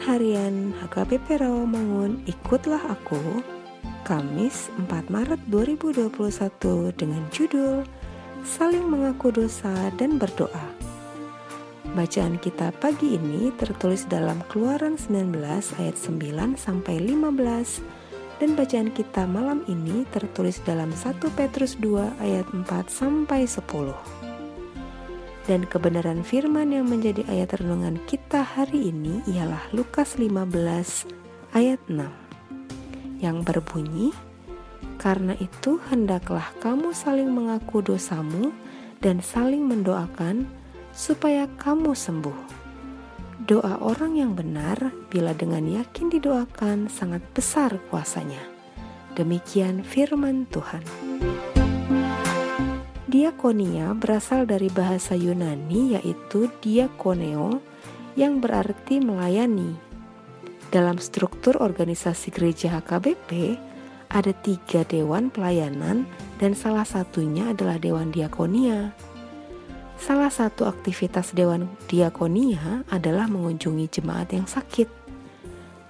Harian 0.00 0.72
HKBP 0.80 1.44
Rawamangun 1.44 2.24
Ikutlah 2.24 2.80
Aku 2.88 3.44
Kamis 4.08 4.72
4 4.88 5.12
Maret 5.12 5.36
2021 5.52 6.08
dengan 6.96 7.20
judul 7.28 7.84
Saling 8.40 8.88
Mengaku 8.88 9.28
Dosa 9.28 9.92
dan 10.00 10.16
Berdoa. 10.16 10.72
Bacaan 11.92 12.40
kita 12.40 12.72
pagi 12.80 13.20
ini 13.20 13.52
tertulis 13.60 14.08
dalam 14.08 14.40
Keluaran 14.48 14.96
19 14.96 15.36
ayat 15.76 15.96
9 16.00 16.56
sampai 16.56 16.96
15 16.96 18.40
dan 18.40 18.56
bacaan 18.56 18.88
kita 18.96 19.28
malam 19.28 19.60
ini 19.68 20.08
tertulis 20.08 20.64
dalam 20.64 20.96
1 20.96 21.20
Petrus 21.36 21.76
2 21.76 22.24
ayat 22.24 22.48
4 22.48 22.64
sampai 22.88 23.44
10 23.44 24.29
dan 25.50 25.66
kebenaran 25.66 26.22
firman 26.22 26.70
yang 26.70 26.86
menjadi 26.86 27.26
ayat 27.26 27.58
renungan 27.58 27.98
kita 28.06 28.46
hari 28.46 28.94
ini 28.94 29.18
ialah 29.26 29.66
Lukas 29.74 30.14
15 30.14 30.46
ayat 31.58 31.82
6 31.90 32.06
yang 33.18 33.42
berbunyi 33.42 34.14
Karena 35.00 35.34
itu 35.42 35.82
hendaklah 35.90 36.54
kamu 36.62 36.94
saling 36.94 37.34
mengaku 37.34 37.82
dosamu 37.82 38.54
dan 39.02 39.24
saling 39.24 39.64
mendoakan 39.64 40.44
supaya 40.92 41.48
kamu 41.56 41.96
sembuh. 41.96 42.38
Doa 43.48 43.80
orang 43.80 44.20
yang 44.20 44.36
benar 44.36 44.76
bila 45.08 45.32
dengan 45.32 45.64
yakin 45.64 46.12
didoakan 46.12 46.92
sangat 46.92 47.24
besar 47.32 47.80
kuasanya. 47.88 48.44
Demikian 49.16 49.80
firman 49.80 50.44
Tuhan. 50.52 50.84
Diakonia 53.10 53.90
berasal 53.98 54.46
dari 54.46 54.70
bahasa 54.70 55.18
Yunani 55.18 55.98
yaitu 55.98 56.46
diakoneo 56.62 57.58
yang 58.14 58.38
berarti 58.38 59.02
melayani. 59.02 59.74
Dalam 60.70 61.02
struktur 61.02 61.58
organisasi 61.58 62.30
gereja 62.30 62.78
HKBP 62.78 63.58
ada 64.14 64.30
tiga 64.30 64.86
dewan 64.86 65.26
pelayanan 65.26 66.06
dan 66.38 66.54
salah 66.54 66.86
satunya 66.86 67.50
adalah 67.50 67.82
Dewan 67.82 68.14
Diakonia. 68.14 68.94
Salah 69.98 70.30
satu 70.30 70.70
aktivitas 70.70 71.34
Dewan 71.34 71.66
Diakonia 71.90 72.86
adalah 72.94 73.26
mengunjungi 73.26 73.90
jemaat 73.90 74.30
yang 74.30 74.46
sakit. 74.46 74.86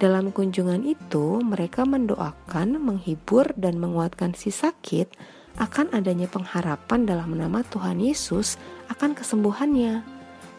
Dalam 0.00 0.32
kunjungan 0.32 0.88
itu, 0.88 1.44
mereka 1.44 1.84
mendoakan, 1.84 2.80
menghibur, 2.80 3.52
dan 3.60 3.76
menguatkan 3.76 4.32
si 4.32 4.48
sakit 4.48 5.12
akan 5.60 5.92
adanya 5.92 6.24
pengharapan 6.24 7.04
dalam 7.04 7.36
nama 7.36 7.60
Tuhan 7.60 8.00
Yesus 8.00 8.56
akan 8.88 9.12
kesembuhannya. 9.12 10.00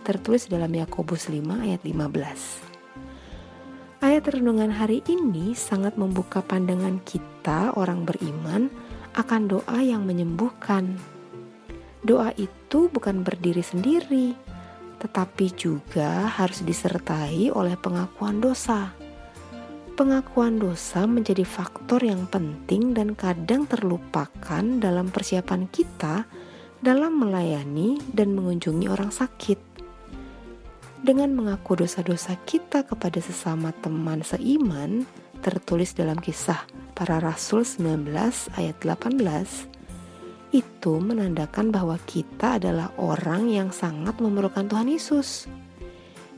Tertulis 0.06 0.46
dalam 0.46 0.70
Yakobus 0.70 1.26
5 1.26 1.66
ayat 1.66 1.82
15. 1.82 4.06
Ayat 4.06 4.24
renungan 4.30 4.70
hari 4.70 5.02
ini 5.10 5.58
sangat 5.58 5.98
membuka 5.98 6.46
pandangan 6.46 7.02
kita 7.02 7.74
orang 7.74 8.06
beriman 8.06 8.70
akan 9.18 9.50
doa 9.50 9.82
yang 9.82 10.06
menyembuhkan. 10.06 10.94
Doa 12.06 12.30
itu 12.38 12.86
bukan 12.94 13.26
berdiri 13.26 13.66
sendiri, 13.66 14.38
tetapi 15.02 15.50
juga 15.58 16.30
harus 16.30 16.62
disertai 16.62 17.50
oleh 17.50 17.74
pengakuan 17.78 18.38
dosa 18.38 18.94
pengakuan 20.02 20.58
dosa 20.58 21.06
menjadi 21.06 21.46
faktor 21.46 22.02
yang 22.02 22.26
penting 22.26 22.98
dan 22.98 23.14
kadang 23.14 23.70
terlupakan 23.70 24.66
dalam 24.82 25.14
persiapan 25.14 25.70
kita 25.70 26.26
dalam 26.82 27.22
melayani 27.22 28.02
dan 28.10 28.34
mengunjungi 28.34 28.90
orang 28.90 29.14
sakit. 29.14 29.62
Dengan 31.06 31.38
mengaku 31.38 31.86
dosa-dosa 31.86 32.34
kita 32.50 32.82
kepada 32.82 33.22
sesama 33.22 33.70
teman 33.78 34.26
seiman, 34.26 35.06
tertulis 35.46 35.94
dalam 35.94 36.18
kisah 36.18 36.66
para 36.98 37.22
rasul 37.22 37.62
19 37.62 38.10
ayat 38.58 38.82
18, 38.82 39.70
itu 40.50 40.94
menandakan 40.98 41.70
bahwa 41.70 42.02
kita 42.10 42.58
adalah 42.58 42.90
orang 42.98 43.54
yang 43.54 43.70
sangat 43.70 44.18
memerlukan 44.18 44.66
Tuhan 44.66 44.90
Yesus. 44.90 45.46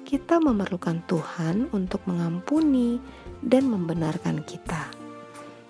Kita 0.04 0.44
memerlukan 0.44 1.00
Tuhan 1.08 1.72
untuk 1.72 2.04
mengampuni, 2.12 3.23
dan 3.44 3.68
membenarkan 3.68 4.42
kita. 4.48 4.90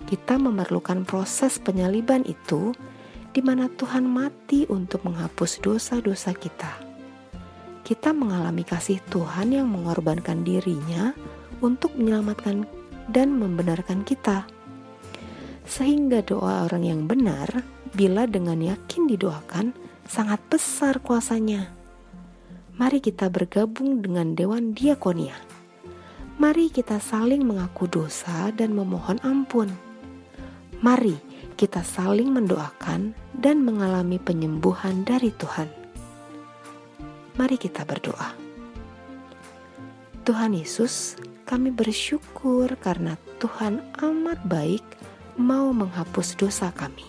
Kita 0.04 0.36
memerlukan 0.36 1.02
proses 1.08 1.56
penyaliban 1.56 2.22
itu 2.28 2.76
di 3.34 3.40
mana 3.42 3.66
Tuhan 3.66 4.06
mati 4.06 4.68
untuk 4.70 5.02
menghapus 5.02 5.58
dosa-dosa 5.64 6.36
kita. 6.36 6.70
Kita 7.84 8.14
mengalami 8.16 8.62
kasih 8.64 9.02
Tuhan 9.10 9.52
yang 9.52 9.68
mengorbankan 9.68 10.46
dirinya 10.46 11.12
untuk 11.60 11.96
menyelamatkan 11.98 12.64
dan 13.10 13.36
membenarkan 13.36 14.06
kita. 14.06 14.48
Sehingga 15.64 16.20
doa 16.24 16.68
orang 16.68 16.84
yang 16.84 17.00
benar 17.08 17.64
bila 17.92 18.28
dengan 18.28 18.60
yakin 18.60 19.08
didoakan 19.08 19.72
sangat 20.04 20.40
besar 20.48 21.00
kuasanya. 21.00 21.72
Mari 22.76 23.00
kita 23.00 23.32
bergabung 23.32 24.04
dengan 24.04 24.36
Dewan 24.36 24.76
Diakonia 24.76 25.53
Mari 26.34 26.66
kita 26.66 26.98
saling 26.98 27.46
mengaku 27.46 27.86
dosa 27.86 28.50
dan 28.50 28.74
memohon 28.74 29.22
ampun. 29.22 29.70
Mari 30.82 31.14
kita 31.54 31.86
saling 31.86 32.34
mendoakan 32.34 33.14
dan 33.38 33.62
mengalami 33.62 34.18
penyembuhan 34.18 35.06
dari 35.06 35.30
Tuhan. 35.30 35.70
Mari 37.38 37.54
kita 37.54 37.86
berdoa. 37.86 38.34
Tuhan 40.26 40.58
Yesus, 40.58 41.14
kami 41.46 41.70
bersyukur 41.70 42.66
karena 42.82 43.14
Tuhan 43.38 43.78
amat 44.02 44.42
baik 44.48 44.82
mau 45.38 45.70
menghapus 45.70 46.34
dosa 46.34 46.74
kami. 46.74 47.06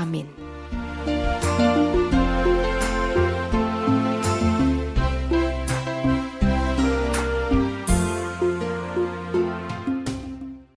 Amin. 0.00 0.45